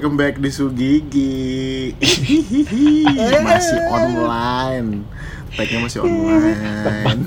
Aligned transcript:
Welcome 0.00 0.16
back 0.16 0.40
di 0.40 0.48
Sugigi. 0.48 1.92
masih 3.44 3.80
online. 3.92 5.04
Tagnya 5.52 5.84
masih 5.84 6.00
online. 6.00 7.20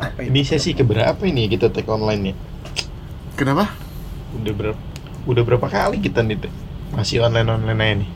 Apa 0.00 0.24
Ini 0.24 0.40
sesi 0.40 0.72
keberapa 0.72 1.20
ini 1.28 1.52
kita 1.52 1.68
take 1.68 1.84
online 1.92 2.32
ya? 2.32 2.34
Kenapa? 3.36 3.76
Udah 4.40 4.56
berapa? 4.56 4.80
Udah 5.28 5.42
berapa 5.44 5.66
kali 5.68 6.00
kita 6.00 6.24
nih 6.24 6.48
Teh? 6.48 6.52
masih 6.96 7.20
online 7.20 7.44
online 7.44 7.76
aja 7.84 7.94
nih? 8.00 8.10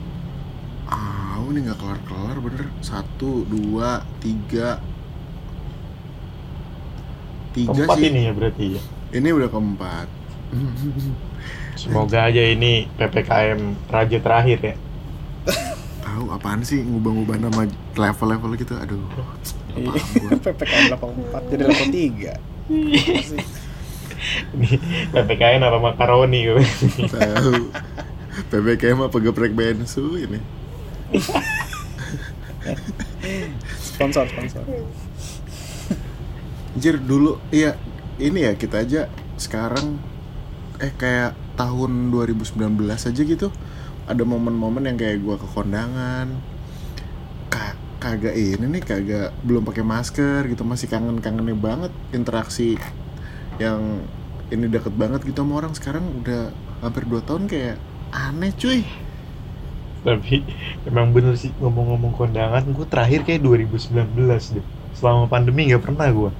Ah, 0.89 1.37
ini 1.53 1.61
nggak 1.61 1.77
kelar 1.77 2.01
kelar 2.09 2.37
bener. 2.41 2.65
Satu, 2.81 3.45
dua, 3.45 4.01
tiga, 4.17 4.81
tiga 7.53 7.85
Keempat 7.85 7.97
sih. 8.01 8.09
ini 8.09 8.19
ya 8.25 8.33
berarti 8.33 8.65
ya. 8.73 8.81
Ini 9.13 9.29
udah 9.37 9.49
keempat. 9.53 10.07
Semoga 11.75 12.29
aja 12.29 12.43
ini 12.45 12.85
ppkm 12.99 13.89
raja 13.89 14.17
terakhir 14.21 14.59
ya. 14.61 14.75
Tahu 16.05 16.29
apaan 16.29 16.61
sih 16.61 16.83
ngubah-ngubah 16.83 17.37
nama 17.41 17.65
level-level 17.97 18.53
gitu? 18.59 18.73
Aduh. 18.77 19.01
PPKM 19.71 20.91
level 20.91 21.09
4 21.31 21.47
jadi 21.47 21.63
level 21.63 21.87
3 21.95 22.35
Ini 24.51 24.69
ppkm 25.15 25.61
apa 25.63 25.79
makaroni 25.79 26.39
gue. 26.51 26.63
Tahu. 27.07 27.71
PPKM 28.51 28.99
apa 29.07 29.17
geprek 29.19 29.55
bensu 29.55 30.19
ini? 30.19 30.39
Sponsor, 33.79 34.25
sponsor 34.27 34.63
Anjir 36.71 36.95
dulu 37.03 37.37
iya 37.51 37.75
ini 38.15 38.47
ya 38.47 38.55
kita 38.55 38.85
aja 38.85 39.11
sekarang 39.35 39.99
eh 40.85 40.91
kayak 41.01 41.31
tahun 41.59 41.91
2019 42.13 43.01
aja 43.09 43.21
gitu 43.33 43.47
ada 44.11 44.23
momen-momen 44.31 44.83
yang 44.89 44.97
kayak 45.01 45.17
gua 45.25 45.35
ke 45.43 45.47
kondangan 45.55 46.27
Ka- 47.53 47.79
kagak 48.01 48.35
ini 48.35 48.65
nih 48.79 48.83
kagak 48.89 49.27
belum 49.47 49.63
pakai 49.67 49.83
masker 49.93 50.41
gitu 50.51 50.63
masih 50.71 50.87
kangen-kangennya 50.93 51.55
banget 51.67 51.91
interaksi 52.17 52.79
yang 53.63 53.81
ini 54.53 54.65
deket 54.75 54.93
banget 55.01 55.21
gitu 55.27 55.39
sama 55.43 55.53
orang 55.61 55.73
sekarang 55.79 56.05
udah 56.21 56.41
hampir 56.83 57.03
2 57.09 57.21
tahun 57.27 57.43
kayak 57.51 57.77
aneh 58.13 58.51
cuy 58.61 58.81
Tapi 60.05 60.35
emang 60.89 61.07
bener 61.15 61.33
sih 61.41 61.51
ngomong-ngomong 61.61 62.13
kondangan, 62.19 62.63
gue 62.75 62.85
terakhir 62.93 63.19
kayak 63.27 63.41
2019 63.45 64.43
deh. 64.55 64.65
Selama 64.97 65.23
pandemi 65.33 65.61
nggak 65.69 65.83
pernah 65.85 66.07
gue. 66.19 66.31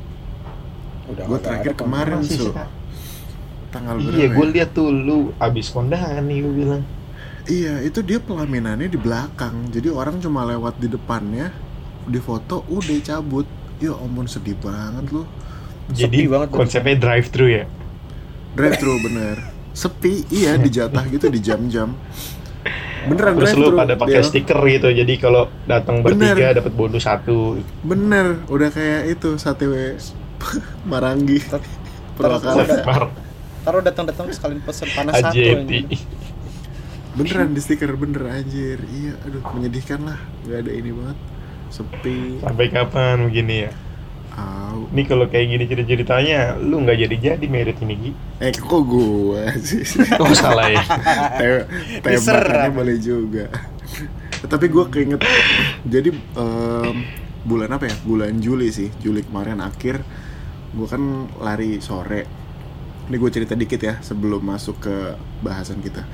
Udah 1.11 1.25
Gua 1.27 1.37
nggak 1.37 1.43
terakhir 1.45 1.73
kemarin. 1.81 2.21
Su. 2.35 2.47
Tanggal 3.71 3.97
Iya, 3.97 4.27
berapa 4.27 4.31
gue 4.35 4.45
ya? 4.45 4.51
lihat 4.55 4.69
tuh 4.77 4.87
lu 4.91 5.17
abis 5.39 5.71
kondangan 5.71 6.23
nih 6.27 6.37
gue 6.43 6.53
bilang. 6.53 6.83
Iya, 7.49 7.81
itu 7.81 7.99
dia 8.05 8.19
pelaminannya 8.21 8.87
di 8.87 8.99
belakang. 9.01 9.71
Jadi 9.73 9.89
orang 9.89 10.21
cuma 10.21 10.45
lewat 10.45 10.77
di 10.77 10.87
depannya, 10.87 11.49
di 12.05 12.19
foto, 12.21 12.63
udah 12.69 12.99
cabut. 13.01 13.47
Ya 13.81 13.97
ampun 13.97 14.29
sedih 14.29 14.57
banget 14.61 15.09
loh. 15.09 15.27
Jadi 15.89 16.29
banget 16.29 16.53
tuh. 16.53 16.57
konsepnya 16.61 16.95
drive 17.01 17.27
thru 17.33 17.47
ya. 17.49 17.65
Drive 18.53 18.77
thru 18.77 18.93
bener. 19.01 19.37
Sepi, 19.73 20.27
iya 20.29 20.59
dijatah 20.63 21.03
gitu 21.09 21.27
di 21.33 21.39
jam-jam. 21.41 21.97
Beneran 23.01 23.41
Terus 23.41 23.57
drive 23.57 23.57
lu 23.57 23.67
pada 23.73 23.93
pakai 23.97 24.21
stiker 24.21 24.59
gitu. 24.69 24.93
Jadi 24.93 25.13
kalau 25.17 25.49
datang 25.65 26.05
Bener. 26.05 26.37
bertiga 26.37 26.61
dapat 26.61 26.73
bonus 26.77 27.03
satu. 27.09 27.57
Bener, 27.81 28.45
udah 28.45 28.69
kayak 28.69 29.17
itu 29.17 29.41
sate 29.41 29.65
we 29.65 29.97
Marangi. 30.89 31.41
Mar 32.85 33.09
Taruh 33.61 33.81
datang-datang 33.85 34.27
sekalian 34.33 34.61
pesen 34.65 34.89
panas 34.93 35.21
satu 35.21 35.37
anjing. 35.37 35.87
Beneran 37.17 37.51
di 37.51 37.61
stiker 37.61 37.93
bener 37.99 38.23
anjir. 38.31 38.79
Iya, 38.81 39.13
aduh 39.27 39.43
menyedihkan 39.53 39.99
lah. 40.07 40.19
Gak 40.47 40.65
ada 40.65 40.71
ini 40.71 40.89
banget. 40.95 41.17
Sepi. 41.71 42.41
Sampai 42.41 42.67
kapan 42.71 43.27
begini 43.27 43.55
ya? 43.67 43.71
Au. 44.31 44.87
Ini 44.95 45.03
kalau 45.07 45.27
kayak 45.27 45.45
gini 45.51 45.63
cerita-ceritanya, 45.67 46.55
lu 46.55 46.79
nggak 46.83 47.03
jadi-jadi 47.03 47.45
merit 47.51 47.77
ini 47.83 47.95
Gi. 47.99 48.11
Eh 48.39 48.51
kok 48.55 48.83
gue 48.87 49.43
sih? 49.59 49.83
Oh 50.23 50.31
salah 50.31 50.71
ya. 50.71 50.83
Tembakannya 51.99 52.71
boleh 52.71 52.97
juga 52.99 53.51
tapi 54.47 54.73
gue 54.73 54.85
keinget 54.89 55.21
jadi 55.85 56.09
em, 56.13 56.95
bulan 57.45 57.69
apa 57.77 57.89
ya 57.89 57.95
bulan 58.05 58.41
Juli 58.41 58.73
sih 58.73 58.89
Juli 59.01 59.21
kemarin 59.21 59.61
akhir 59.61 60.01
gue 60.71 60.87
kan 60.87 61.29
lari 61.37 61.77
sore 61.83 62.25
ini 63.11 63.17
gue 63.17 63.27
cerita 63.29 63.53
dikit 63.53 63.81
ya 63.81 63.99
sebelum 63.99 64.39
masuk 64.39 64.79
ke 64.79 64.95
bahasan 65.39 65.77
kita 65.77 66.07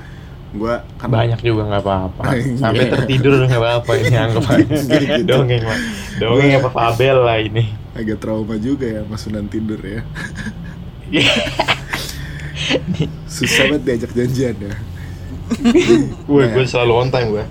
gue 0.48 0.74
kan 0.96 1.06
Banyak 1.06 1.38
juga 1.38 1.68
nggak 1.68 1.82
apa-apa. 1.84 2.22
Iya. 2.34 2.56
Sampai 2.58 2.88
tertidur 2.88 3.38
nggak 3.38 3.54
apa-apa 3.54 3.92
ini 3.96 4.16
anggap 4.26 4.44
aja. 4.48 4.76
Dongeng 5.22 5.62
Mak. 5.62 5.78
Dongeng 6.18 6.50
apa 6.56 6.68
Fabel 6.68 7.16
lah 7.20 7.38
ini. 7.38 7.64
agak 7.92 8.18
trauma 8.18 8.54
juga 8.56 8.86
ya 8.88 9.02
mas 9.02 9.20
Sunan 9.20 9.46
tidur 9.46 9.78
ya 9.78 10.06
susah 13.28 13.64
banget 13.68 13.82
diajak 13.84 14.12
janjian 14.12 14.56
ya 14.56 14.74
Gue 16.22 16.44
Nah. 16.44 16.52
gue 16.52 16.64
selalu 16.64 16.92
on 16.94 17.08
time 17.08 17.28
gue. 17.30 17.44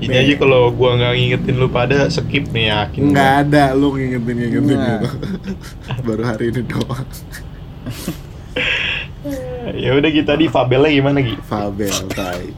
Ini 0.00 0.14
aja 0.18 0.34
kalau 0.36 0.68
gue 0.68 0.90
nggak 0.90 1.12
ngingetin 1.14 1.56
lu 1.56 1.68
pada 1.68 2.08
skip 2.08 2.50
nih 2.50 2.68
yakin. 2.68 3.02
nggak 3.08 3.30
ada 3.44 3.64
lu 3.72 3.94
ngingetin 3.94 4.34
ngingetin 4.34 4.76
Nah. 4.76 4.98
gitu 4.98 5.08
baru 6.02 6.22
hari 6.24 6.44
ini 6.50 6.62
doang 6.62 7.06
Ya 9.74 9.90
udah 9.98 10.10
gitu 10.14 10.26
tadi 10.26 10.46
Fabelnya 10.46 10.90
gimana 10.94 11.18
Gi? 11.18 11.34
Fabel 11.42 11.98
tai. 12.14 12.54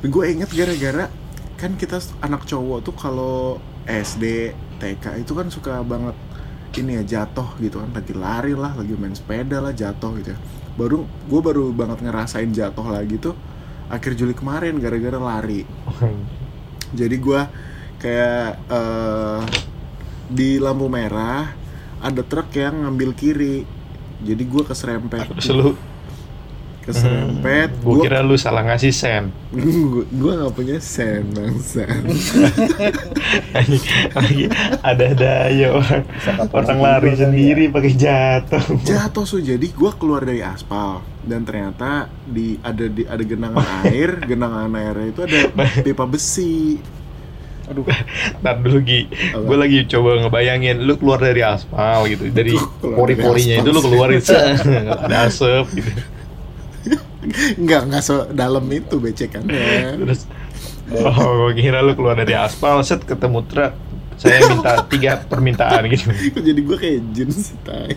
Gue 0.00 0.24
inget 0.32 0.48
gara-gara 0.56 1.12
kan 1.60 1.76
kita 1.76 2.00
anak 2.24 2.48
cowok 2.48 2.78
tuh 2.84 2.94
kalau 2.96 3.60
SD, 3.84 4.56
TK 4.80 5.24
itu 5.24 5.32
kan 5.36 5.48
suka 5.52 5.84
banget 5.84 6.16
ini 6.76 7.00
ya 7.00 7.24
jatuh 7.24 7.56
gitu 7.56 7.80
kan 7.80 7.88
lagi 7.96 8.12
lari 8.12 8.52
lah, 8.52 8.76
lagi 8.76 8.92
main 8.96 9.16
sepeda 9.16 9.60
lah 9.60 9.72
jatuh 9.72 10.16
gitu 10.20 10.32
ya. 10.32 10.38
Baru 10.76 11.08
gue 11.28 11.40
baru 11.40 11.72
banget 11.72 12.04
ngerasain 12.04 12.52
jatuh 12.52 12.84
lagi 12.88 13.16
tuh 13.16 13.36
akhir 13.88 14.16
Juli 14.16 14.32
kemarin 14.32 14.76
gara-gara 14.80 15.16
lari. 15.16 15.64
Jadi 16.98 17.16
gue 17.16 17.40
kayak 18.00 18.48
eh, 18.68 19.40
di 20.28 20.60
lampu 20.60 20.88
merah 20.88 21.52
ada 22.00 22.20
truk 22.24 22.52
yang 22.52 22.84
ngambil 22.84 23.12
kiri. 23.16 23.64
Jadi 24.20 24.42
gue 24.44 24.62
keserempet. 24.64 25.28
Terus 25.40 25.52
lu 25.52 25.68
keserempet. 26.86 27.68
gue 27.76 27.92
Gua- 27.92 28.00
kira 28.00 28.22
lu 28.22 28.34
salah 28.34 28.62
ngasih 28.62 28.90
sen. 28.90 29.34
gue 29.50 30.06
gue 30.06 30.32
nggak 30.32 30.54
punya 30.54 30.78
sen 30.78 31.26
bangsa 31.28 31.82
lagi, 33.52 33.78
lagi 34.12 34.44
ada 34.80 35.06
daya. 35.12 35.68
Orang, 35.74 36.04
orang 36.52 36.78
lari 36.78 37.12
sendiri 37.12 37.68
pakai 37.68 37.92
jatuh. 37.92 38.64
jatuh 38.82 39.24
su. 39.24 39.38
Jadi 39.38 39.68
gue 39.68 39.90
keluar 39.94 40.22
dari 40.22 40.40
aspal. 40.40 41.02
Dan 41.20 41.42
ternyata 41.42 42.06
di 42.22 42.54
ada 42.56 42.86
di 42.86 43.02
ada 43.02 43.20
genangan 43.20 43.66
air. 43.84 44.22
Genangan 44.22 44.70
airnya 44.72 45.06
itu 45.08 45.20
ada 45.22 45.38
pipa 45.82 46.06
besi. 46.06 46.78
Aduh, 47.66 47.82
Ntar 48.38 48.62
dulu 48.62 48.78
Gi, 48.78 49.10
gue 49.34 49.56
lagi 49.58 49.90
coba 49.90 50.22
ngebayangin 50.22 50.86
lu 50.86 50.94
keluar 50.94 51.18
dari 51.18 51.42
aspal 51.42 52.06
gitu, 52.06 52.30
dari 52.30 52.54
Keluar 52.54 52.78
dari 52.78 53.18
pori-porinya 53.18 53.54
aspal. 53.58 53.66
itu 53.66 53.70
lu 53.74 53.80
keluarin 53.82 54.20
ada 55.02 55.16
asap 55.26 55.66
gitu. 55.74 55.90
Nggak 57.58 57.82
nggak 57.90 58.02
so 58.02 58.30
dalam 58.30 58.64
itu 58.70 59.02
becekannya 59.02 59.98
Terus, 59.98 60.26
oh 60.94 61.50
gue 61.50 61.58
kira 61.58 61.82
lu 61.82 61.98
keluar 61.98 62.14
dari 62.14 62.34
aspal, 62.38 62.78
set 62.86 63.02
ketemu 63.02 63.42
truk, 63.50 63.74
saya 64.16 64.40
minta 64.48 64.80
tiga 64.86 65.18
permintaan 65.26 65.90
gitu. 65.92 66.08
jadi 66.38 66.60
gue 66.60 66.76
kayak 66.78 67.00
jin 67.12 67.30
sih 67.34 67.58
tai? 67.66 67.96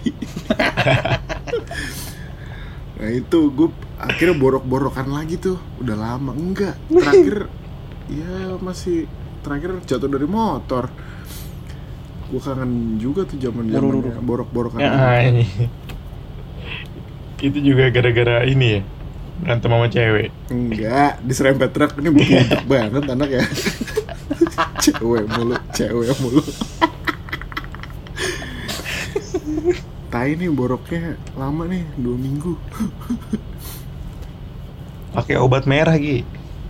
Nah 2.99 3.09
itu 3.15 3.39
gue 3.55 3.71
akhirnya 3.95 4.35
borok-borokan 4.35 5.07
lagi 5.07 5.39
tuh. 5.39 5.55
Udah 5.79 5.95
lama 5.95 6.35
enggak. 6.35 6.75
Terakhir 6.91 7.47
ya 8.11 8.59
masih 8.59 9.07
terakhir 9.39 9.79
jatuh 9.87 10.11
dari 10.11 10.27
motor. 10.27 10.91
Gue 12.27 12.41
kangen 12.43 12.99
juga 12.99 13.23
tuh 13.23 13.39
zaman 13.39 13.71
zaman 13.71 14.03
borok-borokan 14.21 14.83
Ya, 14.83 15.23
ini. 15.25 15.47
Itu 17.39 17.55
juga 17.63 17.87
gara-gara 17.87 18.43
ini 18.43 18.67
ya, 18.77 18.81
berantem 19.39 19.69
sama 19.71 19.87
cewek. 19.87 20.29
Enggak, 20.51 21.13
diserempet 21.23 21.69
truk 21.71 21.91
ini 21.99 22.09
budak 22.11 22.63
banget 22.71 23.03
anak 23.07 23.29
ya. 23.31 23.43
cewek 24.83 25.25
mulu, 25.31 25.55
cewek 25.71 26.11
mulu. 26.19 26.43
Tai 30.09 30.29
nih 30.33 30.49
boroknya 30.49 31.15
lama 31.37 31.69
nih, 31.69 31.85
dua 31.95 32.17
minggu. 32.17 32.53
Pakai 35.13 35.37
obat 35.37 35.69
merah 35.69 35.95
Gi. 35.95 36.25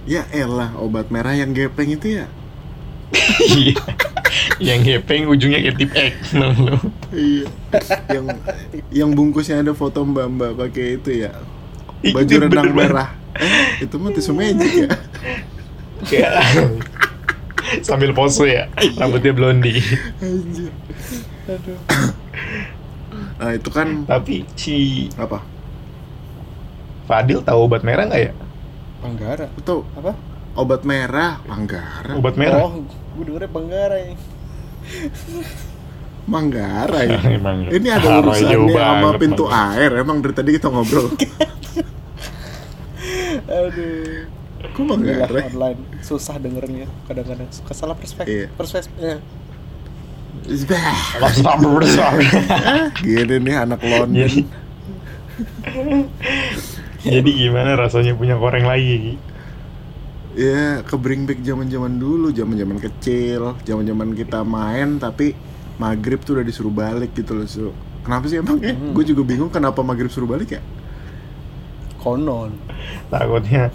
Ya 0.08 0.28
elah, 0.32 0.76
obat 0.78 1.10
merah 1.10 1.34
yang 1.34 1.56
gepeng 1.56 1.96
itu 1.96 2.22
ya. 2.24 2.26
Iya. 3.40 3.76
yang 4.60 4.84
gepeng 4.84 5.26
ujungnya 5.32 5.64
kayak 5.64 5.78
tip 5.80 5.92
X 5.96 6.36
no, 6.36 6.52
lo. 6.52 6.78
Iya. 7.16 7.48
yang 8.12 8.26
yang 8.92 9.10
bungkusnya 9.16 9.64
ada 9.64 9.72
foto 9.72 10.04
mbak-mbak 10.04 10.60
pakai 10.60 11.00
itu 11.00 11.26
ya. 11.26 11.32
Iya, 12.00 12.14
Baju 12.16 12.32
bener 12.32 12.48
renang 12.48 12.72
merah. 12.72 13.10
Eh, 13.36 13.84
itu 13.84 13.96
mah 14.00 14.12
tisu 14.16 14.32
magic 14.32 14.72
ya. 14.72 14.90
Kayak 16.08 16.34
sambil 17.84 18.16
pose 18.16 18.48
ya, 18.48 18.64
rambutnya 18.96 19.36
blondie. 19.36 19.84
Anjir. 20.24 20.72
Aduh. 21.50 21.80
Nah, 23.40 23.52
itu 23.56 23.70
kan 23.72 24.04
Tapi 24.04 24.44
si 24.56 25.08
apa? 25.16 25.44
Fadil 27.08 27.42
tahu 27.42 27.66
obat 27.66 27.82
merah 27.82 28.06
nggak 28.06 28.22
ya? 28.22 28.34
Panggara. 29.00 29.48
Itu 29.56 29.88
Apa? 29.98 30.12
obat 30.60 30.84
merah, 30.84 31.40
Manggara. 31.48 32.14
Obat 32.20 32.36
merah. 32.36 32.68
Oh, 32.68 32.84
gue 32.86 33.24
dengernya 33.26 33.50
Panggara 33.50 33.96
ya. 33.98 34.14
Manggara 36.30 37.00
ya. 37.08 37.20
Emang 37.40 37.58
Ini 37.72 37.88
ada 37.90 38.22
urusannya 38.22 38.70
sama 38.76 39.10
pintu 39.18 39.46
air. 39.50 39.92
Emang 39.98 40.22
dari 40.22 40.36
tadi 40.36 40.52
kita 40.54 40.70
ngobrol. 40.70 41.10
Aduh. 43.50 44.30
Kok 44.60 44.84
Manggara? 44.84 45.40
online 45.48 45.80
susah 46.04 46.36
dengernya 46.36 46.86
kadang-kadang 47.08 47.48
suka 47.48 47.72
salah 47.72 47.96
perspektif 47.96 48.52
perspektifnya 48.60 49.24
Bah, 51.40 51.56
Iya. 51.86 52.10
Gini 53.06 53.36
nih 53.44 53.56
anak 53.60 53.80
London. 53.86 54.18
Jadi 54.18 54.42
Jadi 57.00 57.30
gimana 57.32 57.80
rasanya 57.80 58.18
punya 58.18 58.36
koreng 58.36 58.68
lagi? 58.68 59.16
Ya, 60.36 60.84
ke 60.86 60.96
bring 60.96 61.26
back 61.26 61.42
zaman-zaman 61.42 61.98
dulu, 61.98 62.30
zaman-zaman 62.34 62.78
kecil, 62.80 63.58
zaman-zaman 63.66 64.14
kita 64.16 64.46
main 64.46 65.00
tapi 65.00 65.34
maghrib 65.80 66.22
tuh 66.22 66.40
udah 66.40 66.46
disuruh 66.46 66.72
balik 66.72 67.16
gitu 67.16 67.34
loh, 67.36 67.48
Su. 67.48 67.72
Kenapa 68.04 68.28
sih 68.30 68.40
emang 68.40 68.60
ya? 68.62 68.76
Hmm. 68.76 68.94
Gue 68.96 69.04
juga 69.08 69.24
bingung 69.26 69.52
kenapa 69.52 69.80
maghrib 69.82 70.12
suruh 70.12 70.28
balik 70.30 70.60
ya? 70.60 70.62
Konon 72.00 72.56
Takutnya 73.08 73.68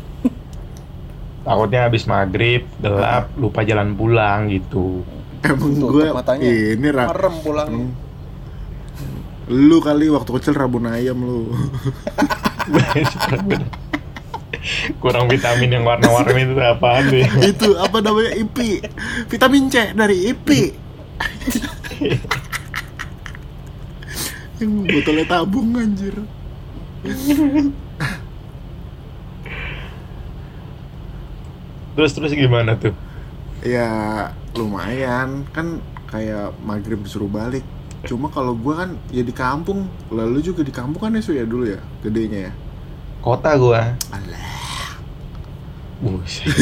Takutnya 1.44 1.84
habis 1.84 2.04
maghrib, 2.04 2.64
gelap, 2.78 3.28
lupa 3.36 3.60
jalan 3.60 3.92
pulang 3.92 4.48
gitu. 4.48 5.04
Emang 5.44 5.76
Tutup 5.76 5.92
gue 5.92 6.08
matanya. 6.08 6.40
ini 6.40 6.88
ra- 6.88 7.04
merem 7.06 7.34
pulang 7.38 7.68
Hmm. 7.68 7.92
Lu 9.44 9.76
kali 9.78 10.08
waktu 10.08 10.30
kecil 10.32 10.56
rabun 10.56 10.88
ayam 10.88 11.20
lu. 11.20 11.52
Kurang 14.96 15.28
vitamin 15.28 15.68
yang 15.70 15.84
warna-warni 15.84 16.48
itu 16.48 16.56
apaan 16.56 17.12
deh? 17.12 17.28
Itu 17.52 17.76
apa 17.76 18.00
namanya 18.00 18.32
IPI? 18.32 18.80
Vitamin 19.28 19.68
C 19.68 19.92
dari 19.92 20.32
IPI. 20.32 20.62
Yang 24.56 24.70
botolnya 24.94 25.24
tabung 25.28 25.76
anjir. 25.76 26.16
Terus 31.94 32.10
terus 32.14 32.34
gimana 32.34 32.74
tuh? 32.74 32.90
Ya 33.62 33.88
lumayan 34.58 35.46
kan 35.54 35.78
kayak 36.10 36.52
maghrib 36.62 37.02
disuruh 37.02 37.30
balik. 37.30 37.62
Cuma 38.04 38.28
kalau 38.28 38.52
gua 38.52 38.84
kan 38.84 38.98
ya 39.08 39.24
di 39.24 39.32
kampung, 39.32 39.88
lalu 40.12 40.44
juga 40.44 40.60
di 40.60 40.74
kampung 40.74 41.00
kan 41.00 41.14
ya 41.16 41.22
ya 41.24 41.46
dulu 41.46 41.64
ya, 41.70 41.80
gedenya 42.04 42.50
ya. 42.50 42.52
Kota 43.24 43.56
gua. 43.56 43.96
Alah. 44.12 44.98
Buset. 46.04 46.52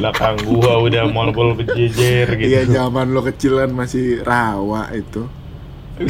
Belakang 0.00 0.40
gua 0.46 0.80
udah 0.80 1.04
mall-mall 1.10 1.52
berjejer 1.58 2.30
gitu. 2.38 2.48
Iya 2.48 2.64
zaman 2.70 3.12
lo 3.12 3.20
kecil 3.20 3.60
kan 3.60 3.74
masih 3.74 4.24
rawa 4.24 4.88
itu. 4.96 5.28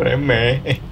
Remeh. 0.00 0.89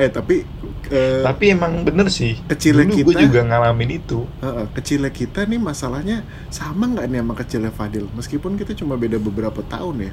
Eh, 0.00 0.08
tapi 0.08 0.48
eh, 0.88 1.20
tapi 1.20 1.52
emang 1.52 1.84
bener 1.84 2.08
sih. 2.08 2.40
Kecilnya 2.42 2.88
Dulu 2.88 3.12
kita- 3.12 3.20
juga 3.20 3.40
ngalamin 3.44 3.90
itu. 3.94 4.24
Heeh, 4.40 4.64
kecilnya 4.72 5.12
kita 5.12 5.44
nih 5.44 5.60
masalahnya 5.60 6.24
sama 6.48 6.88
nggak 6.88 7.04
nih 7.04 7.20
sama 7.20 7.34
kecilnya 7.36 7.68
Fadil? 7.70 8.08
Meskipun 8.10 8.56
kita 8.56 8.72
cuma 8.72 8.96
beda 8.96 9.20
beberapa 9.20 9.60
tahun 9.62 10.08
ya. 10.08 10.12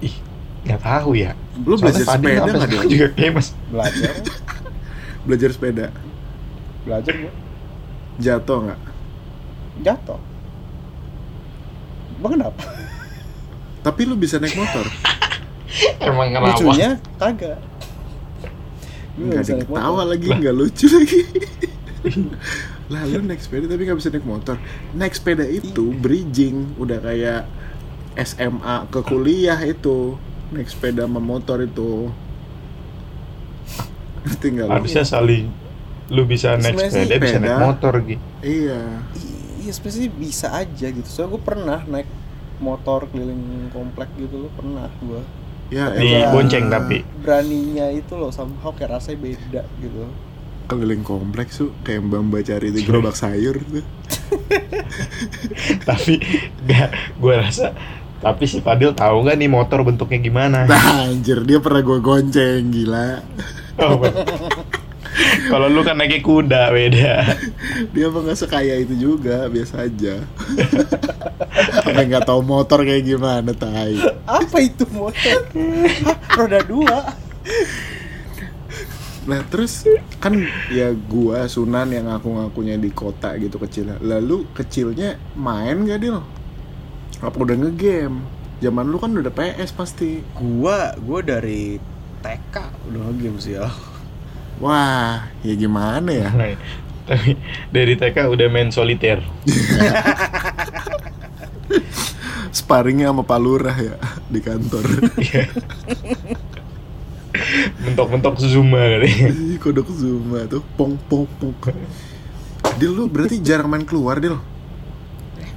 Ih, 0.00 0.14
nggak 0.62 0.80
tahu 0.80 1.10
ya. 1.14 1.38
Lu 1.60 1.78
belajar 1.78 2.02
Fadil 2.04 2.34
sepeda 2.34 2.50
nggak 2.52 2.68
Dil? 2.68 2.82
juga 2.88 3.06
kayak 3.14 3.32
mas. 3.32 3.48
belajar 3.68 4.14
Belajar 5.28 5.50
sepeda, 5.52 5.86
belajar 6.82 7.12
gue 7.14 7.32
jatuh 8.18 8.58
nggak? 8.64 8.80
jatuh 9.78 10.18
Emang 12.16 12.32
kenapa? 12.34 12.64
Tapi 13.78 14.00
lu 14.02 14.16
bisa 14.16 14.40
naik 14.40 14.56
motor. 14.56 14.82
Emang 16.02 16.32
kenapa? 16.32 16.50
Lucunya 16.50 16.90
kagak. 17.14 17.60
Gue 19.18 19.34
Nggak 19.34 19.42
ada 19.42 19.54
ketawa 19.66 19.90
motor. 19.90 20.06
lagi, 20.14 20.28
nggak 20.30 20.54
lucu 20.54 20.86
lagi. 20.86 21.20
Lalu 22.94 23.16
naik 23.26 23.40
sepeda 23.42 23.66
tapi 23.66 23.82
nggak 23.84 23.98
bisa 23.98 24.08
naik 24.14 24.26
motor. 24.26 24.56
Naik 24.94 25.14
sepeda 25.18 25.44
itu 25.44 25.90
bridging, 25.98 26.78
udah 26.78 26.98
kayak 27.02 27.42
SMA 28.14 28.76
ke 28.94 29.00
kuliah 29.02 29.58
itu. 29.66 30.14
Naik 30.54 30.70
sepeda 30.70 31.04
sama 31.04 31.18
motor 31.18 31.58
itu. 31.66 32.14
Ngerti 34.22 34.46
nggak 34.54 34.66
lu? 34.70 34.72
Harusnya 34.78 35.04
saling 35.04 35.50
lu 36.08 36.24
bisa 36.24 36.56
naik 36.56 36.78
sih 36.78 36.88
sepeda, 36.88 37.20
bisa 37.20 37.38
naik 37.42 37.52
sepeda. 37.52 37.66
motor 37.66 37.94
gitu. 38.06 38.24
Iya. 38.40 38.80
Iya 39.58 39.70
sebenarnya 39.74 39.98
sih 39.98 40.08
bisa 40.08 40.46
aja 40.54 40.86
gitu. 40.88 41.08
Soalnya 41.10 41.30
gue 41.34 41.42
pernah 41.42 41.80
naik 41.84 42.08
motor 42.58 43.10
keliling 43.10 43.68
komplek 43.74 44.08
gitu 44.16 44.46
loh 44.46 44.52
pernah 44.54 44.88
gue. 45.02 45.22
Ya, 45.68 45.92
Di 45.92 46.24
bonceng 46.32 46.72
tapi. 46.72 47.04
Beraninya 47.20 47.92
itu 47.92 48.16
loh 48.16 48.32
somehow 48.32 48.72
kayak 48.72 48.96
rasanya 48.96 49.18
beda 49.20 49.62
gitu. 49.78 50.08
keliling 50.68 51.00
kompleks 51.00 51.64
tuh 51.64 51.72
kayak 51.80 52.04
mbak 52.04 52.20
mbak 52.28 52.42
cari 52.44 52.68
di 52.68 52.84
gerobak 52.84 53.16
sayur 53.16 53.56
tuh. 53.56 53.80
tapi 55.88 56.20
nggak 56.60 56.88
gue 57.16 57.34
rasa 57.40 57.72
tapi 58.20 58.44
si 58.44 58.60
Fadil 58.60 58.92
tahu 58.92 59.24
nggak 59.24 59.40
nih 59.40 59.48
motor 59.48 59.80
bentuknya 59.80 60.20
gimana 60.20 60.58
Nah, 60.68 61.08
anjir 61.08 61.40
dia 61.48 61.56
pernah 61.64 61.80
gue 61.80 61.98
gonceng 62.04 62.68
gila. 62.68 63.24
Oh, 63.80 63.96
kalau 65.48 65.72
lu 65.72 65.80
kan 65.80 65.96
naiknya 65.96 66.20
kuda 66.20 66.62
beda 66.68 67.14
Dia 67.94 68.10
emang 68.10 68.26
gak 68.26 68.36
sekaya 68.36 68.76
itu 68.76 68.92
juga, 68.92 69.48
biasa 69.48 69.88
aja. 69.88 70.20
Sampai 71.88 72.04
nggak 72.04 72.28
tahu 72.28 72.40
motor 72.44 72.84
kayak 72.84 73.04
gimana, 73.08 73.50
tai. 73.56 73.96
Apa 74.28 74.56
itu 74.60 74.84
motor? 74.92 75.48
Hah, 76.04 76.18
roda 76.36 76.60
dua. 76.60 77.16
Nah 79.28 79.40
terus 79.48 79.84
kan 80.20 80.36
ya 80.72 80.92
gua 80.92 81.44
Sunan 81.48 81.92
yang 81.92 82.08
ngaku-ngakunya 82.12 82.76
di 82.76 82.92
kota 82.92 83.36
gitu 83.40 83.56
kecilnya. 83.56 83.96
Lalu 84.04 84.44
kecilnya 84.52 85.16
main 85.32 85.88
gak 85.88 86.00
Dil? 86.00 86.20
Apa 87.24 87.36
udah 87.36 87.56
ngegame? 87.56 88.24
Zaman 88.60 88.84
lu 88.88 89.00
kan 89.00 89.16
udah 89.16 89.32
PS 89.32 89.72
pasti. 89.72 90.20
Gua, 90.36 90.92
gua 91.00 91.24
dari 91.24 91.80
TK 92.20 92.54
udah 92.92 93.16
game 93.16 93.40
sih 93.40 93.56
ya. 93.56 93.72
Wah, 94.60 95.24
ya 95.40 95.54
gimana 95.56 96.08
ya? 96.12 96.28
tapi 97.08 97.40
dari 97.72 97.96
TK 97.96 98.28
udah 98.28 98.46
main 98.52 98.68
soliter 98.68 99.24
Sparringnya 102.54 103.10
sama 103.10 103.22
Pak 103.24 103.38
Lurah 103.40 103.76
ya 103.76 103.96
di 104.32 104.40
kantor. 104.40 104.84
mentok-mentok 107.78 108.34
Zuma 108.42 108.82
kali 108.82 109.10
Kodok 109.62 109.88
Zuma 109.94 110.48
tuh 110.50 110.64
pong 110.74 110.98
pong 111.06 111.28
pong. 111.38 111.54
Dil 112.78 112.94
lu 112.94 113.04
berarti 113.10 113.38
jarang 113.42 113.70
main 113.70 113.82
keluar 113.82 114.18
Dil? 114.22 114.38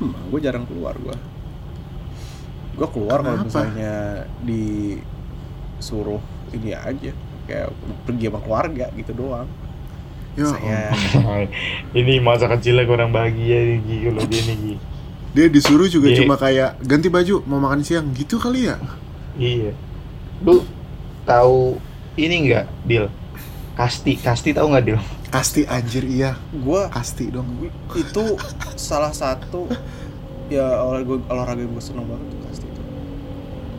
Emang 0.01 0.23
gue 0.33 0.39
jarang 0.41 0.65
keluar 0.65 0.97
gua. 0.97 1.17
Gua 2.77 2.87
keluar 2.89 3.19
kalau 3.21 3.45
misalnya 3.45 4.25
disuruh 4.41 6.21
ini 6.53 6.73
aja 6.73 7.13
kayak 7.45 7.69
pergi 8.05 8.25
sama 8.29 8.39
keluarga 8.41 8.85
gitu 8.97 9.11
doang. 9.13 9.49
Ya, 10.31 10.47
Saya 10.47 10.81
ini 11.99 12.23
masa 12.23 12.47
kecilnya 12.47 12.87
kurang 12.87 13.11
bahagia 13.11 13.67
nih 13.67 13.77
Gi, 13.83 13.97
kalau 14.07 14.23
dia 14.25 14.41
nih 14.47 14.57
Gi. 14.57 14.75
Dia 15.31 15.47
disuruh 15.47 15.87
juga 15.87 16.11
Iya. 16.11 16.17
cuma 16.23 16.35
kayak 16.35 16.79
ganti 16.83 17.07
baju 17.07 17.43
mau 17.47 17.59
makan 17.59 17.81
siang. 17.81 18.07
Gitu 18.11 18.35
kali 18.35 18.67
ya? 18.67 18.75
iya. 19.33 19.71
Lu 20.43 20.65
tahu 21.23 21.79
ini 22.15 22.49
nggak 22.49 22.65
Dil? 22.83 23.07
Kasti. 23.73 24.19
Kasti 24.19 24.51
tahu 24.51 24.71
nggak 24.71 24.85
Dil? 24.85 24.99
Kasti 25.31 25.63
anjir 25.63 26.03
iya, 26.03 26.35
gua 26.51 26.91
kasti 26.91 27.31
dong. 27.31 27.47
itu 27.95 28.35
salah 28.75 29.15
satu 29.15 29.71
ya 30.51 30.83
olahraga 30.83 31.23
olahraga 31.31 31.63
yang 31.63 31.71
gue 31.71 31.83
seneng 31.83 32.03
banget 32.03 32.27
tuh 32.27 32.39
pasti 32.43 32.65
itu. 32.67 32.81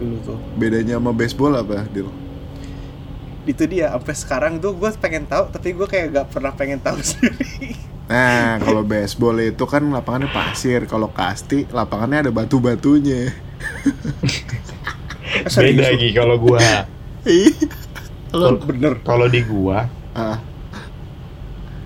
Dulu 0.00 0.16
tuh. 0.24 0.38
Bedanya 0.56 0.96
sama 0.96 1.12
baseball 1.12 1.60
apa, 1.60 1.84
Dil? 1.88 2.08
itu 3.42 3.66
dia 3.66 3.90
sampai 3.90 4.14
sekarang 4.14 4.52
tuh 4.62 4.70
gue 4.78 4.86
pengen 5.02 5.26
tahu 5.26 5.50
tapi 5.50 5.74
gue 5.74 5.82
kayak 5.82 6.06
gak 6.14 6.26
pernah 6.30 6.54
pengen 6.54 6.78
tahu 6.78 7.02
sendiri 7.10 7.74
Nah, 8.12 8.60
kalau 8.60 8.84
baseball 8.84 9.40
itu 9.40 9.64
kan 9.64 9.80
lapangannya 9.88 10.28
pasir, 10.28 10.84
kalau 10.84 11.08
kasti 11.08 11.64
lapangannya 11.72 12.28
ada 12.28 12.32
batu-batunya. 12.34 13.32
Beda 15.48 15.88
lu? 15.88 15.96
Gi 15.96 16.12
kalau 16.12 16.36
gua 16.36 16.60
Iya. 17.24 17.56
Lo 18.36 18.60
bener 18.60 19.00
Kalau 19.00 19.32
di 19.32 19.40
gua 19.40 19.88
ah. 20.12 20.36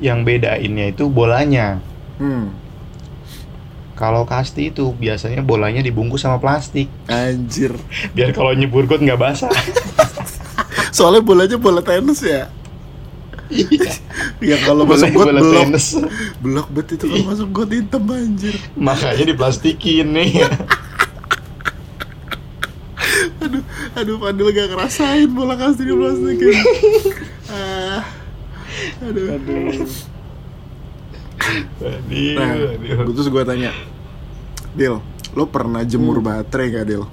yang 0.03 0.27
bedainnya 0.27 0.91
itu 0.91 1.07
bolanya. 1.07 1.79
Hmm. 2.19 2.51
Kalau 3.95 4.27
kasti 4.27 4.75
itu 4.75 4.91
biasanya 4.99 5.47
bolanya 5.47 5.81
dibungkus 5.81 6.27
sama 6.27 6.43
plastik 6.43 6.91
Anjir. 7.07 7.73
biar 8.13 8.35
kalau 8.35 8.51
nyebur 8.51 8.91
got 8.91 8.99
nggak 8.99 9.17
basah. 9.17 9.55
Soalnya 10.97 11.23
bolanya 11.23 11.57
bola 11.57 11.81
tenis 11.87 12.21
ya. 12.21 12.51
Ya 14.43 14.57
kalau 14.67 14.83
masuk 14.87 15.11
got 15.15 15.31
belok. 15.31 15.71
Belok 16.43 16.69
bet 16.75 16.89
itu 16.99 17.05
kalau 17.07 17.25
masuk 17.31 17.49
got 17.55 17.71
hitam 17.71 18.03
anjir. 18.11 18.57
Makanya 18.75 19.25
diplastikin 19.35 20.11
nih. 20.13 20.31
Aduh, 23.37 23.63
aduh 23.95 24.17
Fadil 24.19 24.49
gak 24.51 24.75
ngerasain 24.75 25.31
bola 25.31 25.55
kasti 25.55 25.87
di 25.87 25.95
plastikin. 25.95 26.57
ah. 27.47 28.03
Aduh. 29.07 29.39
aduh 29.39 29.87
Nah, 32.35 32.51
terus 33.07 33.29
gue 33.31 33.43
tanya, 33.47 33.71
Dil, 34.75 34.99
lo 35.39 35.45
pernah 35.47 35.87
jemur 35.87 36.19
baterai 36.19 36.75
gak 36.75 36.87
Dil? 36.91 37.05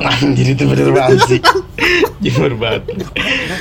Anjir 0.00 0.56
itu 0.56 0.64
bener 0.64 0.88
banget 0.88 1.20
sih 1.28 1.40
Jemur 2.18 2.54
baterai 2.54 3.02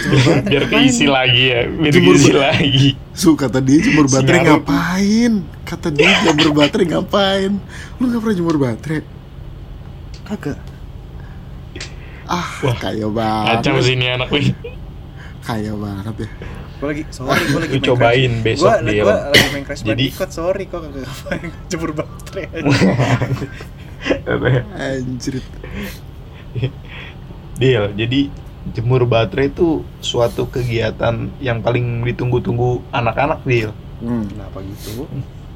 biar, 0.06 0.38
biar 0.44 0.63
keisi 0.68 1.06
lagi 1.06 1.44
ya 1.48 1.66
Biar 1.66 1.92
Jemur 1.92 2.13
keisi 2.13 2.32
lagi. 2.32 2.88
Su, 3.12 3.34
kata 3.34 3.58
dia 3.58 3.80
jemur 3.80 4.06
baterai 4.06 4.40
Singaru. 4.40 4.62
ngapain? 4.62 5.34
Kata 5.63 5.88
dia 5.90 6.12
jemur 6.24 6.51
baterai 6.54 6.86
ngapain? 6.88 7.51
Lu 7.98 8.04
gak 8.08 8.20
pernah 8.20 8.36
jemur 8.36 8.56
baterai? 8.56 9.01
kagak. 10.24 10.60
Ah, 12.24 12.48
Wah, 12.62 12.72
kaya 12.74 13.04
Kacau 13.04 13.12
banget 13.12 13.84
sih 13.84 13.94
ini 13.94 14.08
anak 14.08 14.32
nih 14.32 14.56
Kaya 15.42 15.75
banget 15.75 16.16
ya. 16.24 16.30
Gue 16.80 16.88
lagi 16.88 17.04
sorry 17.10 17.44
gue 17.44 17.60
lagi 17.60 17.78
cobain 17.80 18.32
Crash- 18.32 18.44
besok, 18.48 18.72
gua, 18.72 18.78
Dil. 18.82 19.04
gua 19.04 19.16
lagi 19.28 19.48
main 19.51 19.63
crash 19.63 19.82
Jadi- 19.84 20.10
bandicoot 20.10 20.32
sorry 20.32 20.63
kok 20.66 20.80
kagak 20.82 21.04
ngapain 21.04 21.50
jemur 21.70 21.92
baterai 21.92 22.46
Anjir 24.74 25.36
Deal, 27.62 27.94
jadi 27.94 28.34
jemur 28.74 29.06
baterai 29.06 29.53
itu 29.53 29.86
suatu 30.01 30.50
kegiatan 30.50 31.30
yang 31.38 31.62
paling 31.62 32.01
ditunggu-tunggu 32.06 32.82
anak-anak 32.89 33.41
Deal 33.46 33.70
hmm. 34.01 34.24
kenapa 34.34 34.58
gitu 34.65 35.06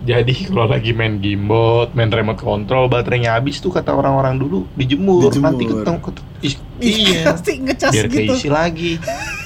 Jadi 0.06 0.54
kalau 0.54 0.70
lagi 0.70 0.94
main 0.94 1.18
gamebot, 1.18 1.90
main 1.98 2.14
remote 2.14 2.38
control, 2.38 2.86
baterainya 2.86 3.42
habis 3.42 3.58
tuh 3.58 3.74
kata 3.74 3.90
orang-orang 3.90 4.38
dulu 4.38 4.70
dijemur, 4.78 5.34
Dijemur. 5.34 5.50
nanti 5.50 5.64
ketemu 5.66 5.98
ket- 5.98 6.26
is- 6.46 6.62
iya 6.78 7.20
pasti 7.34 7.52
ngecas 7.58 7.90
biar 7.90 8.06
gitu 8.14 8.38
keisi 8.38 8.50
lagi. 8.54 8.92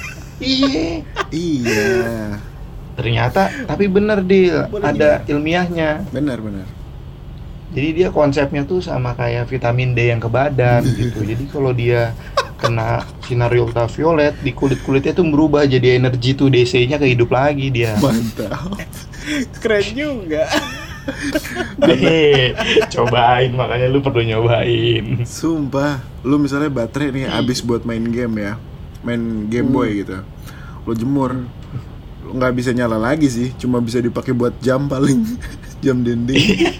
iya. 0.44 1.00
Iya 1.32 1.88
Ternyata 2.92 3.48
tapi 3.64 3.88
bener 3.88 4.20
deal, 4.20 4.68
Boleh 4.68 4.84
ada 4.84 5.24
ilmiahnya. 5.24 6.04
Benar, 6.12 6.44
benar 6.44 6.68
Jadi 7.72 7.88
dia 7.96 8.08
konsepnya 8.12 8.66
tuh 8.68 8.84
sama 8.84 9.16
kayak 9.16 9.48
vitamin 9.48 9.96
D 9.96 10.12
yang 10.12 10.20
ke 10.20 10.28
badan 10.28 10.84
gitu. 10.84 11.24
Jadi 11.24 11.44
kalau 11.48 11.72
dia 11.72 12.12
kena 12.60 13.02
sinar 13.24 13.50
ultraviolet 13.56 14.36
di 14.44 14.52
kulit-kulitnya 14.52 15.16
tuh 15.16 15.26
berubah 15.26 15.64
jadi 15.64 15.96
energi 15.96 16.36
tuh 16.36 16.52
DC-nya 16.52 17.00
kehidup 17.00 17.32
lagi 17.32 17.72
dia. 17.72 17.96
Mantap 17.98 18.76
keren 19.60 19.86
juga 19.92 20.48
Hehe, 21.80 22.54
cobain 22.92 23.50
makanya 23.56 23.88
lu 23.88 24.04
perlu 24.04 24.20
nyobain. 24.22 25.24
Sumpah 25.24 26.04
Lu 26.22 26.36
misalnya 26.36 26.68
baterai 26.68 27.10
nih 27.10 27.24
habis 27.26 27.64
buat 27.64 27.88
main 27.88 28.04
game 28.04 28.36
ya 28.36 28.60
Main 29.00 29.48
Game 29.48 29.72
Boy 29.72 30.04
gitu 30.04 30.20
Lo 30.84 30.92
jemur 30.92 31.48
Lo 32.20 32.30
nggak 32.36 32.52
bisa 32.52 32.70
nyala 32.76 33.00
lagi 33.00 33.32
sih 33.32 33.48
Cuma 33.56 33.80
bisa 33.80 33.98
dipakai 33.98 34.36
buat 34.36 34.52
jam 34.60 34.86
paling 34.86 35.24
Jam 35.84 36.04
dinding 36.04 36.76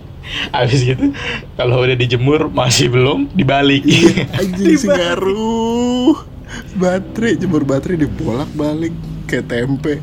habis 0.50 0.82
gitu 0.82 1.14
kalau 1.54 1.82
udah 1.82 1.96
dijemur 1.96 2.50
masih 2.50 2.90
belum 2.90 3.30
dibalik. 3.34 3.86
Anjing 4.36 4.76
Singaru 4.82 6.18
Baterai 6.74 7.38
Jemur 7.38 7.62
baterai 7.62 8.02
dibolak 8.02 8.50
balik 8.58 8.94
Kayak 9.30 9.46
tempe 9.46 10.02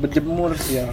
berjemur 0.00 0.52
sih 0.60 0.80
ya 0.80 0.92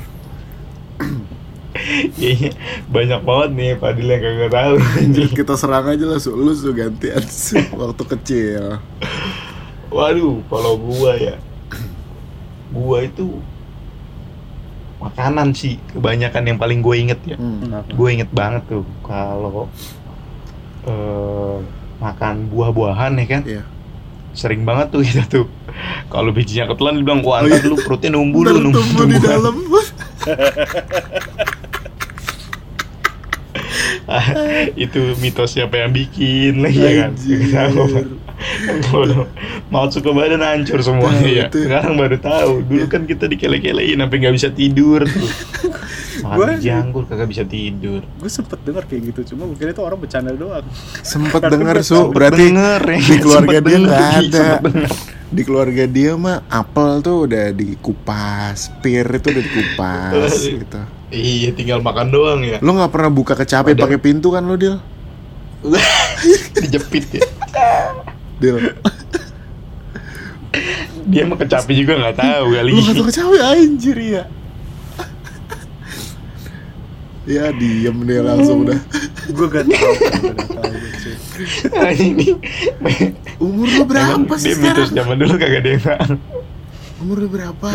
Kayaknya 2.17 2.51
banyak 2.89 3.21
banget 3.21 3.49
nih 3.53 3.71
Fadil 3.77 4.09
yang 4.09 4.21
kagak 4.25 4.49
tahu. 4.49 4.75
Anjir, 4.97 5.27
Kita 5.29 5.53
serang 5.53 5.85
aja 5.85 6.05
lah 6.09 6.17
Su. 6.17 6.33
Lu 6.33 6.49
Su 6.57 6.73
gantian 6.73 7.21
Su. 7.21 7.61
Waktu 7.77 8.03
kecil 8.17 8.81
Waduh, 9.93 10.41
kalau 10.51 10.75
gua 10.75 11.15
ya, 11.15 11.39
gua 12.75 13.07
itu 13.07 13.39
makanan 15.07 15.55
sih 15.55 15.79
kebanyakan 15.91 16.43
yang 16.43 16.57
paling 16.59 16.79
gue 16.83 16.95
inget 16.97 17.19
ya. 17.23 17.37
hmm. 17.39 17.95
Gue 17.95 18.09
inget 18.13 18.29
banget 18.31 18.63
tuh 18.67 18.83
kalau 19.01 19.71
eh, 20.85 21.57
makan 21.97 22.51
buah-buahan 22.51 23.17
ya 23.23 23.27
kan. 23.27 23.41
Iya 23.47 23.63
Sering 24.37 24.69
banget 24.69 24.93
tuh 24.93 25.01
kita 25.01 25.23
tuh. 25.25 25.45
Kalau 26.13 26.29
bijinya 26.29 26.69
ketelan 26.69 27.01
dibilang 27.01 27.25
wah 27.25 27.41
Oh, 27.41 27.49
ntar 27.49 27.57
iya. 27.57 27.69
lu 27.69 27.77
perutnya 27.81 28.13
numbu 28.13 28.45
lu 28.45 28.69
numbu, 28.69 28.77
di 29.09 29.17
tumbuhan." 29.17 29.17
dalam 29.17 29.55
itu 34.77 35.01
mitos 35.19 35.51
siapa 35.51 35.83
yang 35.83 35.91
bikin 35.91 36.63
lagi 36.63 36.79
ya 36.79 36.91
kan? 37.07 37.11
Masuk 39.67 40.01
ke 40.01 40.11
badan 40.11 40.39
hancur 40.39 40.79
semuanya 40.79 41.19
Nah, 41.19 41.27
ya. 41.27 41.45
itu. 41.47 41.59
Sekarang 41.63 41.93
baru 41.95 42.17
tahu. 42.17 42.51
Dulu 42.63 42.85
kan 42.85 43.01
kita 43.03 43.25
dikele-kelein 43.25 43.97
sampai 43.97 44.17
nggak 44.17 44.35
bisa 44.35 44.49
tidur 44.49 45.03
tuh. 45.03 45.29
Makan 46.27 46.57
anggur 46.59 47.03
kagak 47.05 47.27
bisa 47.27 47.43
tidur. 47.43 48.01
gue 48.01 48.25
sempet 48.27 48.57
denger 48.59 48.83
kayak 48.83 49.01
gitu 49.07 49.33
cuma 49.33 49.45
gue 49.45 49.55
kira 49.55 49.69
itu 49.69 49.79
orang 49.79 49.97
bercanda 49.97 50.33
doang 50.33 50.65
Sempet 50.99 51.45
denger 51.45 51.75
gua 51.75 51.85
Su. 51.85 52.09
Berarti 52.09 52.43
Bener, 52.49 52.81
ya. 52.83 52.97
di 52.99 53.15
keluarga 53.17 53.57
dia 53.57 53.61
denger, 53.69 53.85
nggak 53.85 54.09
ada. 54.19 54.47
denger. 54.59 54.89
Di 55.27 55.41
keluarga 55.43 55.83
dia 55.85 56.11
mah 56.15 56.41
apel 56.47 56.89
tuh 56.99 57.27
udah 57.27 57.51
dikupas 57.51 58.73
Pir 58.79 59.05
itu 59.11 59.27
udah 59.29 59.43
dikupas 59.43 60.31
gitu 60.57 60.81
Iya, 61.07 61.53
tinggal 61.53 61.79
makan 61.79 62.07
doang 62.09 62.41
ya. 62.41 62.57
Lo 62.59 62.73
nggak 62.73 62.89
pernah 62.89 63.07
buka 63.09 63.33
kecape 63.33 63.71
Padahal- 63.71 63.83
pakai 63.85 63.99
pintu 64.01 64.27
kan 64.27 64.41
lo 64.41 64.55
Dil? 64.55 64.75
Dijepit 66.55 67.05
ya. 67.13 67.23
Dil 68.37 68.55
Dia 71.07 71.23
mah 71.23 71.35
kecapi 71.35 71.71
juga 71.73 71.93
nggak 71.95 72.17
tahu 72.17 72.45
kali. 72.51 72.69
Lu 72.69 72.79
nggak 72.79 72.95
tau 72.95 73.05
kecape 73.05 73.37
anjir 73.39 73.97
ya 73.97 74.23
Ya 77.27 77.51
diem 77.51 77.97
dia 78.03 78.23
langsung 78.23 78.63
udah 78.63 78.79
gue 79.27 79.47
gak 79.51 79.67
tau 79.67 79.91
gak 81.75 81.91
ini 81.93 82.39
Umur 83.37 83.67
lo 83.67 83.83
berapa 83.83 84.15
Emang 84.15 84.39
sih 84.39 84.55
dia 84.55 84.63
mitos 84.63 84.89
zaman 84.89 85.19
dulu 85.19 85.35
kagak 85.35 85.59
ada 85.59 85.69
yang 85.69 85.83
tahu. 85.83 86.13
Umur 86.97 87.17
lo 87.19 87.27
berapa? 87.27 87.71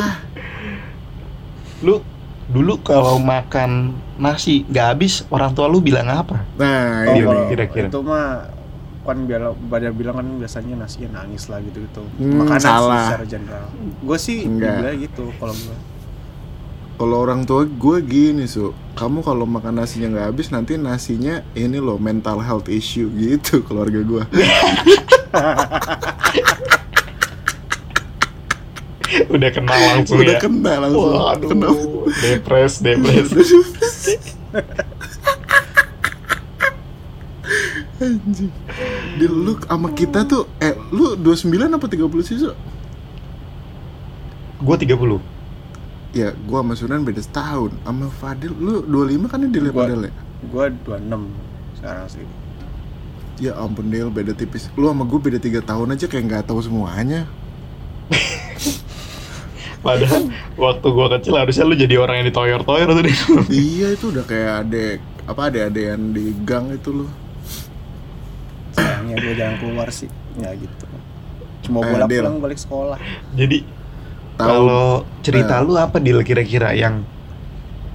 Lu 1.81 2.01
dulu 2.49 2.81
kalau 2.81 3.17
makan 3.17 3.93
nasi 4.17 4.65
nggak 4.67 4.87
habis 4.89 5.23
orang 5.29 5.53
tua 5.53 5.69
lu 5.69 5.79
bilang 5.79 6.09
apa? 6.09 6.43
Nah 6.57 7.07
Oh, 7.07 7.15
ini 7.15 7.21
Iya, 7.21 7.29
nih 7.29 7.45
kira-kira. 7.49 7.87
itu 7.87 8.01
mah 8.01 8.49
kan 9.03 9.27
biar 9.27 9.43
pada 9.67 9.91
bilang 9.91 10.15
kan 10.15 10.29
biasanya 10.39 10.75
nasi 10.79 11.03
nangis 11.05 11.51
lah 11.51 11.59
gitu 11.59 11.83
gitu. 11.83 12.03
Hmm, 12.17 12.39
makanan 12.41 12.63
salah. 12.63 12.95
sih 12.95 13.07
secara 13.11 13.27
general. 13.27 13.67
Gue 13.99 14.19
sih 14.19 14.39
Enggak. 14.47 14.79
dibilang 14.79 14.99
gitu 15.01 15.25
kalau 15.37 15.55
gue 15.55 15.77
Kalau 16.93 17.17
orang 17.19 17.43
tua 17.43 17.63
gue 17.67 17.97
gini 18.01 18.47
su. 18.47 18.71
Kamu 18.93 19.21
kalau 19.21 19.43
makan 19.43 19.81
nasinya 19.81 20.13
nggak 20.13 20.27
habis 20.29 20.53
Nanti 20.53 20.77
nasinya 20.77 21.41
ini 21.57 21.81
loh 21.81 21.97
mental 21.97 22.39
health 22.39 22.69
issue 22.69 23.09
gitu 23.11 23.59
keluarga 23.67 23.99
gue 24.01 24.23
Udah 29.29 29.51
kenal 29.51 29.77
langsung 29.93 30.21
Udah 30.21 30.37
ya. 30.37 30.41
kena 30.41 30.73
langsung. 30.81 31.13
Waduh, 31.13 31.49
Kena 31.49 31.69
depres, 32.23 32.75
depres. 32.85 33.29
Anjing 38.03 38.51
Di 39.13 39.27
lu 39.27 39.57
sama 39.61 39.89
kita 39.91 40.25
tuh 40.25 40.49
Eh 40.57 40.73
lu 40.89 41.15
29 41.15 41.49
apa 41.69 41.87
30 41.87 42.01
sih 42.23 42.37
su? 42.39 42.51
Gue 44.59 44.77
30 44.77 45.21
Ya 46.13 46.37
gua 46.39 46.61
sama 46.61 46.75
Sunan 46.75 47.03
beda 47.03 47.19
setahun 47.19 47.73
Sama 47.81 48.07
Fadil 48.11 48.53
Lu 48.53 48.81
25 48.83 49.27
kan 49.27 49.39
ya 49.41 49.49
Gua- 49.49 49.85
Fadil 49.85 50.01
ya? 50.07 50.13
gue 50.43 50.65
26 50.83 51.31
sekarang 51.79 52.07
sih 52.07 52.27
Ya 53.39 53.57
ampun 53.57 53.89
Dil 53.89 54.07
beda 54.09 54.33
tipis 54.33 54.69
Lu 54.75 54.87
sama 54.87 55.03
gue 55.03 55.19
beda 55.19 55.39
3 55.39 55.63
tahun 55.63 55.89
aja 55.91 56.07
kayak 56.07 56.25
nggak 56.25 56.45
tahu 56.45 56.61
semuanya 56.61 57.25
Padahal 59.83 60.31
waktu 60.55 60.87
gue 60.87 61.07
kecil 61.13 61.35
harusnya 61.35 61.65
lu 61.65 61.75
jadi 61.75 61.99
orang 61.99 62.23
yang 62.23 62.31
ditoyor-toyor 62.31 62.87
tuh. 62.87 63.03
Iya 63.51 63.91
itu 63.91 64.15
udah 64.15 64.23
kayak 64.23 64.53
adek 64.63 64.99
apa 65.23 65.43
ada-adaan 65.45 66.15
di 66.15 66.31
gang 66.43 66.71
itu 66.71 66.95
lo 66.95 67.07
gue 69.15 69.35
jangan 69.35 69.57
keluar 69.59 69.89
sih 69.89 70.09
ya 70.37 70.51
gitu 70.53 70.85
cuma 71.63 71.79
Eh, 71.81 71.91
bolak 71.91 72.09
Del. 72.09 72.23
pulang 72.23 72.39
balik 72.41 72.59
sekolah 72.59 72.99
Jadi 73.33 73.59
kalau 74.35 75.07
cerita 75.21 75.59
Eh. 75.59 75.63
lu 75.63 75.75
apa 75.77 75.97
Dil 75.97 76.19
kira-kira 76.23 76.73
yang 76.73 77.05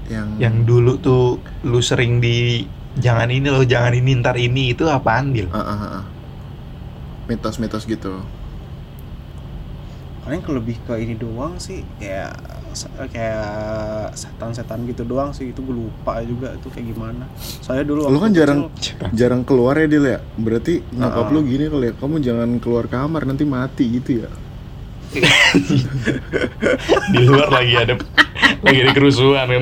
yang 0.07 0.27
yang 0.39 0.55
dulu 0.63 0.95
tuh 0.97 1.23
lu 1.61 1.79
sering 1.79 2.17
di 2.17 2.63
jangan 2.95 3.27
ini 3.27 3.45
loh, 3.45 3.61
jangan 3.61 3.91
ini 3.91 4.11
ntar 4.17 4.35
ini 4.35 4.71
itu 4.71 4.87
apaan 4.87 5.29
Dil? 5.29 5.51
Ah, 5.51 5.59
ah, 5.59 5.67
ah, 5.75 5.91
ah. 5.99 6.03
mitos-mitos 7.27 7.83
gitu 7.83 8.23
paling 10.23 10.39
ke 10.39 10.51
lebih 10.51 10.75
ke 10.83 10.95
ini 10.97 11.15
doang 11.15 11.55
sih 11.57 11.83
kayak 11.97 12.35
kayak 12.85 13.49
setan-setan 14.13 14.85
gitu 14.85 15.01
doang 15.01 15.31
sih. 15.31 15.49
Itu 15.49 15.61
gue 15.61 15.75
lupa 15.79 16.19
juga 16.21 16.51
itu 16.51 16.67
kayak 16.67 16.85
gimana. 16.91 17.25
Saya 17.37 17.81
dulu 17.81 18.05
Lu 18.05 18.17
kan 18.17 18.31
jarang- 18.31 18.69
kecil, 18.75 18.95
jarang 19.11 19.41
keluar 19.41 19.75
ya 19.75 19.85
Dil 19.85 20.05
ya? 20.05 20.19
Berarti 20.35 20.83
nyokap 20.91 21.25
Ah. 21.25 21.31
lu 21.31 21.39
gini 21.41 21.65
kali 21.65 21.85
ya 21.87 21.93
kamu 21.93 22.15
jangan 22.19 22.49
keluar 22.57 22.85
kamar 22.85 23.21
nanti 23.23 23.43
mati 23.43 23.85
gitu 23.93 24.21
ya? 24.21 24.29
Di 27.07 27.23
luar 27.23 27.47
lagi 27.49 27.73
ada 27.73 27.93
lagi 28.59 28.79
ada 28.81 28.91
kerusuhan 28.91 29.47
kan. 29.47 29.61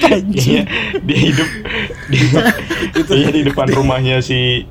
Kayaknya 0.00 0.62
dia 1.02 1.18
hidup. 1.20 1.48
Dia, 2.14 3.00
dia 3.02 3.30
di 3.32 3.42
depan 3.42 3.66
rumahnya 3.66 4.20
si 4.20 4.68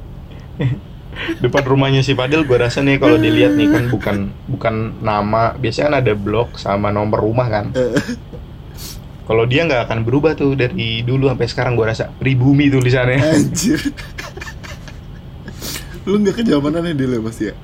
depan 1.43 1.63
rumahnya 1.65 2.01
si 2.01 2.17
Fadil 2.17 2.46
gua 2.46 2.67
rasa 2.67 2.82
nih 2.82 2.98
kalau 3.00 3.17
dilihat 3.17 3.53
nih 3.55 3.67
kan 3.70 3.84
bukan 3.89 4.17
bukan 4.50 4.75
nama. 5.00 5.53
Biasanya 5.58 5.86
kan 5.89 5.96
ada 6.03 6.13
blok 6.17 6.58
sama 6.58 6.89
nomor 6.89 7.22
rumah 7.22 7.48
kan. 7.50 7.65
Eh. 7.75 7.93
kalau 9.29 9.48
dia 9.48 9.63
nggak 9.63 9.88
akan 9.88 10.00
berubah 10.03 10.36
tuh 10.36 10.53
dari 10.53 11.00
dulu 11.05 11.32
sampai 11.32 11.48
sekarang 11.48 11.74
gua 11.77 11.91
rasa. 11.91 12.12
Pribumi 12.17 12.70
tulisannya 12.70 13.20
anjir. 13.22 13.79
Lu 16.10 16.20
nggak 16.20 16.43
kejamanan 16.43 16.84
ya 16.84 16.93
Dil 16.93 17.15
ya 17.15 17.22
pasti 17.24 17.43
ya? 17.48 17.55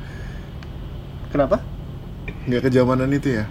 Kenapa? 1.29 1.59
Nggak 2.47 2.71
kejamanan 2.71 3.11
itu 3.11 3.35
ya? 3.35 3.45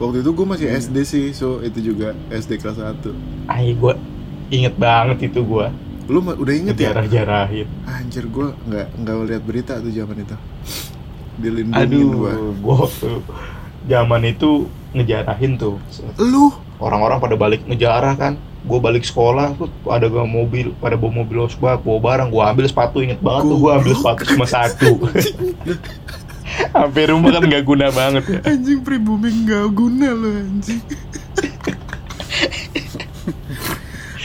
Waktu 0.00 0.24
itu 0.24 0.32
gue 0.32 0.46
masih 0.48 0.66
SD 0.80 0.96
sih 1.04 1.26
so 1.36 1.60
itu 1.60 1.92
juga 1.92 2.16
SD 2.32 2.56
kelas 2.56 2.80
1 2.80 3.04
Ay, 3.44 3.76
gua 3.76 4.00
inget 4.48 4.72
banget 4.80 5.28
itu 5.28 5.44
gua 5.44 5.68
lu 6.10 6.18
udah 6.26 6.54
inget 6.54 6.74
ya? 6.74 6.90
Jarah-jarahin. 6.90 7.68
Anjir 7.86 8.26
gue 8.26 8.50
nggak 8.66 8.86
nggak 8.98 9.14
lihat 9.30 9.42
berita 9.46 9.78
tuh 9.78 9.94
zaman 9.94 10.26
itu. 10.26 10.36
Dilindungin 11.38 12.10
gua 12.10 12.34
aduh 12.34 12.52
gua. 12.58 12.84
tuh 12.90 13.22
zaman 13.86 14.22
itu 14.26 14.66
ngejarahin 14.92 15.54
tuh. 15.54 15.78
Lu? 16.18 16.50
Orang-orang 16.82 17.22
pada 17.22 17.36
balik 17.38 17.62
ngejarah 17.70 18.18
kan. 18.18 18.34
Gue 18.60 18.76
balik 18.76 19.08
sekolah 19.08 19.56
tuh 19.56 19.72
ada 19.88 20.04
gak 20.04 20.28
mobil 20.28 20.76
pada 20.76 20.92
bawa 20.92 21.24
mobil 21.24 21.48
osbak 21.48 21.80
bawa 21.80 21.98
barang. 22.02 22.28
Gue 22.34 22.42
ambil 22.44 22.66
sepatu 22.66 23.00
inget 23.00 23.22
banget 23.22 23.48
tuh 23.48 23.56
gue 23.62 23.72
ambil 23.72 23.94
sepatu 23.96 24.22
cuma 24.34 24.46
satu. 24.50 24.90
Sampai 26.74 27.06
rumah 27.08 27.30
kan 27.38 27.46
nggak 27.46 27.64
guna 27.64 27.86
banget 27.94 28.24
ya. 28.26 28.38
Anjing 28.50 28.82
pribumi 28.82 29.30
nggak 29.46 29.70
guna 29.70 30.12
lo 30.12 30.28
anjing. 30.28 30.82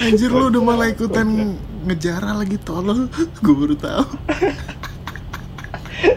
Anjir 0.05 0.29
lu 0.29 0.51
udah 0.51 0.61
malah 0.61 0.87
ikutan 0.91 1.55
ngejarah 1.85 2.33
lagi 2.35 2.57
tolol 2.57 3.07
gue 3.43 3.55
baru 3.55 3.75
tahu 3.75 4.05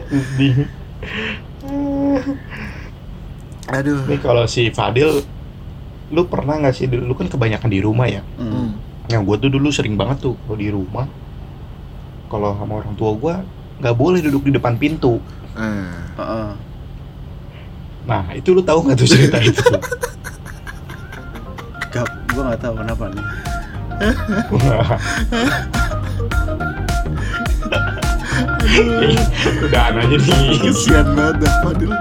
Sedih. 0.08 0.66
aduh 3.68 4.00
Nih 4.08 4.18
kalau 4.18 4.44
si 4.44 4.68
Fadil 4.68 5.20
lu 6.08 6.24
pernah 6.24 6.56
nggak 6.56 6.72
sih 6.72 6.88
lu 6.88 7.12
kan 7.12 7.28
kebanyakan 7.28 7.68
di 7.68 7.80
rumah 7.80 8.08
ya 8.08 8.24
Hmm. 8.34 8.80
yang 9.06 9.22
gue 9.22 9.36
tuh 9.38 9.48
dulu 9.48 9.68
sering 9.68 9.94
banget 9.94 10.20
tuh 10.22 10.34
kalau 10.42 10.56
di 10.56 10.68
rumah 10.68 11.04
kalau 12.26 12.56
sama 12.56 12.80
orang 12.80 12.94
tua 12.94 13.12
gue 13.14 13.34
nggak 13.78 13.94
boleh 13.94 14.20
duduk 14.20 14.42
di 14.42 14.52
depan 14.52 14.74
pintu 14.74 15.20
ah 15.52 15.92
Heeh. 16.16 16.50
nah 18.04 18.24
itu 18.32 18.50
lu 18.50 18.60
tahu 18.60 18.82
nggak 18.82 18.96
tuh 18.96 19.06
cerita 19.06 19.38
itu? 19.38 19.60
Gak, 21.88 22.04
gue 22.28 22.42
nggak 22.42 22.60
tahu 22.60 22.74
kenapa 22.76 23.04
nih 23.08 23.24
udah 29.64 29.82
aja 29.98 30.16
nih. 30.16 30.58
Kesian 30.62 31.06
banget 31.18 31.50
Fadil 31.66 31.92